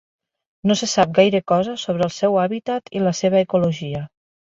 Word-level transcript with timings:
No 0.69 0.75
se 0.77 0.87
sap 0.93 1.11
gaire 1.17 1.41
cosa 1.51 1.75
sobre 1.81 2.03
el 2.05 2.13
seu 2.15 2.39
hàbitat 2.45 2.89
i 3.01 3.03
la 3.09 3.13
seva 3.21 3.43
ecologia. 3.47 4.01